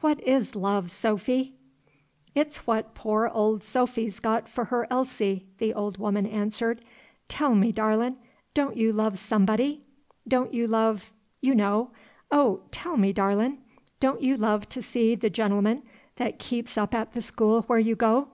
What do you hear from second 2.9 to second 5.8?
poor Ol' Sophy's got for her Elsie," the